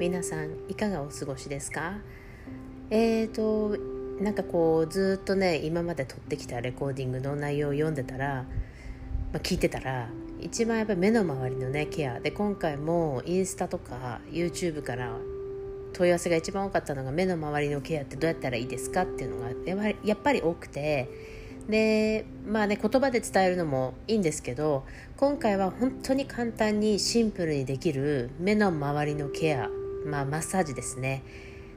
[0.00, 1.98] 皆さんいかがお過ごしですか？
[2.88, 3.76] えーと
[4.18, 8.46] なんかこうずっとね今まで撮ってきたレコーディングの内容を読んでたら、
[9.30, 10.08] まあ、聞いてたら
[10.40, 12.18] 一番やっぱり目の周りのねケア。
[12.18, 15.18] で今回もインスタとか YouTube から
[15.92, 21.10] 問い合わせが一番多かったのが目の周りのケアってどうやったらいいですかっていうのがやっぱりやっぱり多くて
[21.68, 24.86] でまあね言葉で伝えるのもいいんですけど
[25.18, 29.68] 今回は本当に簡単にシンプルにできる目の周りのケア、
[30.04, 31.22] まあ、マッサージですね。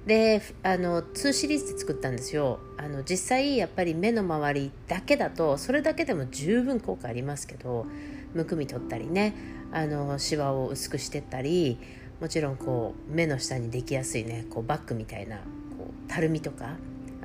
[0.05, 2.59] であの2シリーズで作ったんですよ。
[2.77, 7.85] あの実際やっぱり目の周りだけだとそれだけでも十分効果ありますけど
[8.33, 9.33] むくみ取ったりね
[9.71, 11.77] あのシワを薄くしてったり
[12.19, 15.41] もちろんこう目の下にできやすいねこうバッグみたいなこ
[15.89, 16.75] うたるみとか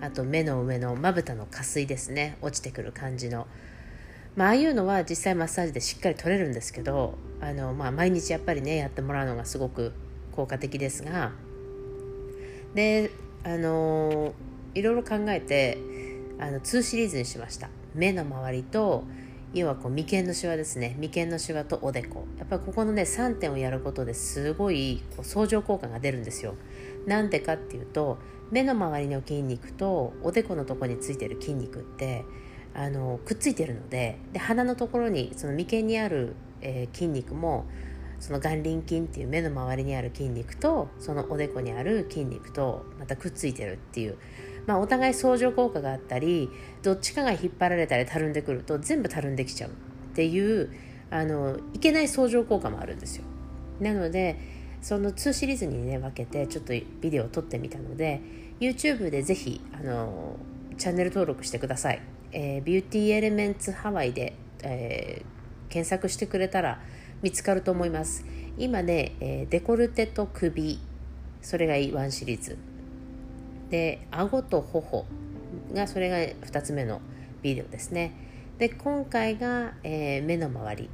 [0.00, 3.48] あと目の上のまぶたの下垂ですね落ちてくる感じの、
[4.36, 9.92] まああいうのは実際マッサージでしっかり取れるんですけどあの、まあ、毎日やっぱりねやってもらうのがすごく
[10.38, 11.32] 効果的ですが
[12.72, 13.10] で
[13.42, 14.34] あの
[14.72, 15.78] いろいろ考えて
[16.38, 17.70] あの2シリーズにしました。
[17.92, 19.02] 目の周りと
[19.52, 20.94] 要はこう眉間のシワですね。
[21.00, 22.24] 眉間のシワとおでこ。
[22.38, 26.54] やっぱりここのね3点をやることですごいこう相乗効果が出るんですよ。
[27.06, 28.18] なんでかっていうと
[28.52, 32.24] 目の周りの筋肉とおでこのとこについてる筋肉って
[32.74, 37.66] あのくっついてるのでで鼻のところにその眉間にある、えー、筋肉も
[38.20, 44.18] その眼輪筋っていう目の周りにある筋肉とそのおでこにある筋肉とまたくっついてるっていう
[44.68, 46.50] まあ、お互い相乗効果があったり
[46.82, 49.72] どっちかが引っ張られたりたるんでくると全部たるんできちゃうっ
[50.14, 50.70] ていう
[51.10, 53.24] あのいけない相乗効果もあるんですよ。
[53.80, 54.38] なので
[54.82, 58.20] その2シリーズにね分けてちょっとビデオを撮ってみたので
[58.60, 60.36] YouTube でぜひあの
[60.76, 62.02] チャンネル登録してください、
[62.32, 66.80] えー、ビューティーエレメンツハワイで、えー、検索してくれたら
[67.22, 68.24] 見つかると思います。
[68.56, 70.80] 今ね、え、デコルテと首
[71.42, 72.56] それがいい1シリーズ。
[73.70, 75.04] で顎と頬
[75.74, 77.00] がそれが2つ目の
[77.42, 78.12] ビデオですね。
[78.58, 80.90] で今回が、えー、目の周り。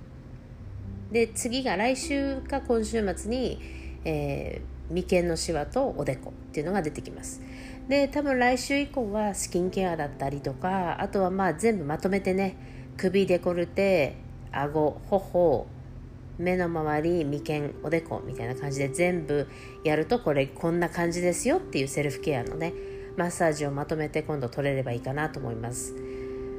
[1.13, 3.61] で次が来週か今週末に、
[4.05, 7.41] えー、眉間のシワとおでこっていうのが出てきます。
[7.89, 12.57] で多分来週以降はスキンケアだったりとかあとはまあ全部まとめてね
[12.97, 14.17] 首デコルテ
[14.53, 15.67] 顎頬
[16.39, 19.49] 目の周り眉間おでこみたいな感じで全部
[19.85, 22.73] やるとこれこんな感じですよっていうセルフケアのね
[23.17, 25.95] マッサージをまとめて今度取れればいいかなと思います。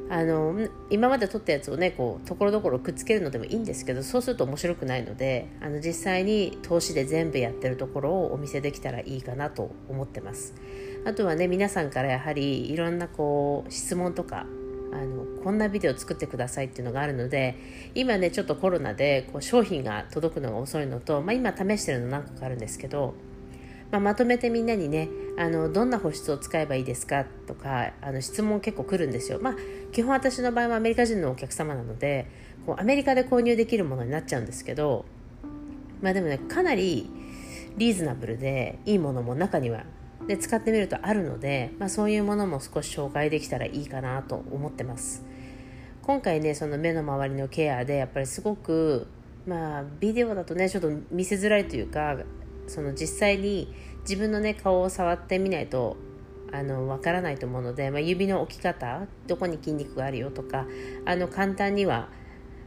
[0.07, 0.55] あの
[0.91, 10.53] 今まで撮ったやつをねこうところどころくっつけるのでもいいんですけどそうすると面白くないのであの実際に投資で全部やってるところをお見せできたらいいかなと思ってます。
[11.05, 14.45] あとはね皆さんからやはりいろんなこう質問とか
[14.95, 17.55] あのこんなビデオ作ってくださいっていうのがあるので
[17.93, 23.13] 今ねちょっとコロナでこう商品が届くのが遅いのと、まあ、今試してるの何個かあるんですけど、
[23.91, 27.25] まあ、まとめてみんなにねあのどんな保湿を使えばいいですか？
[27.45, 29.55] とかあの質問結構来るんですよ、まあ、
[29.91, 32.27] 基本私の場合はアメリカ人のお客様なので
[32.65, 35.05] こうアメリカで購入できるものになっちゃうんですけど、
[36.01, 37.09] まあ、でもねかなり
[37.77, 39.83] リーズナブルでいいものも中には
[40.27, 45.23] で使ってみるとあるので、まあ、そういうものも少し紹介できたらいいかなと思ってます。
[46.01, 49.07] 今回ねその目の周りのケアでやっぱりすごく
[49.47, 52.17] まあビデオだとねちょっと見せづらいというか
[52.67, 55.97] その実際に自分のね顔を触ってみないと
[56.51, 60.67] あのわからないと思うので、まあ、指の置き方どこに筋肉があるよとか
[61.05, 62.09] あの簡単には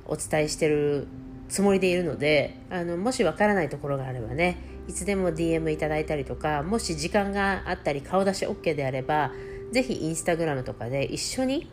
[0.05, 1.07] お伝えしてる
[1.49, 4.59] つもりでいるのであのもしわからないところがあればね
[4.89, 9.33] いつでも DM いただいたりとかもし時間があったり顔出し OK であれば
[9.71, 11.71] ぜひインスタグラムとかで一緒に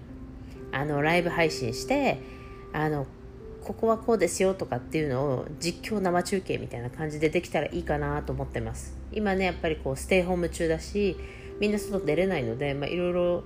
[0.72, 2.20] あのライブ配信して
[2.74, 3.08] あの
[3.64, 8.96] ここはこうですよとかっていうのを実況生中継みたいな感じでできたらいいかなと思ってます。
[9.12, 11.18] 今ねやっぱりこうステイホーム中だし
[11.60, 13.44] みんな外出れないので、いろいろ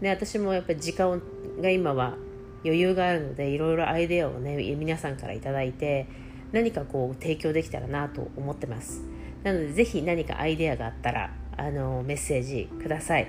[0.00, 1.20] ね私もやっぱり時間
[1.60, 2.16] が今は
[2.64, 6.06] 余裕があるのでいろいろアイデアをね皆さんから頂いて
[6.52, 9.02] 何かこう提供できたらなと思ってます。
[9.42, 13.28] なのでぜひ何かアイデアがあったらあのメッセージください。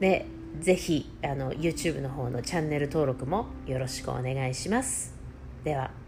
[0.00, 0.26] で
[0.60, 5.14] ぜひあの YouTube の方のチャンネル登録もよろしくお願いします。
[5.64, 5.99] では。